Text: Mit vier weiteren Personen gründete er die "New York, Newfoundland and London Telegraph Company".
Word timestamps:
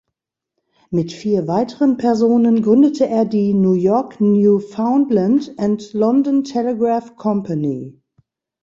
Mit 0.89 1.13
vier 1.13 1.47
weiteren 1.47 1.97
Personen 1.97 2.63
gründete 2.63 3.05
er 3.07 3.23
die 3.23 3.53
"New 3.53 3.73
York, 3.73 4.19
Newfoundland 4.19 5.53
and 5.59 5.93
London 5.93 6.43
Telegraph 6.43 7.15
Company". 7.17 8.01